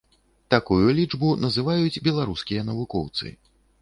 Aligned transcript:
Такую 0.53 0.85
лічбу 0.99 1.29
называюць 1.43 2.01
беларускія 2.07 2.61
навукоўцы. 2.71 3.35